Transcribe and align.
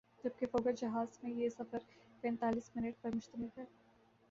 جبکہ 0.23 0.45
فوکر 0.45 0.71
جہاز 0.71 1.17
میں 1.23 1.31
یہ 1.31 1.49
سفر 1.49 1.77
پینتایس 2.21 2.71
منٹ 2.75 3.01
پر 3.01 3.15
مشتمل 3.15 3.47
ہے۔ 3.57 3.63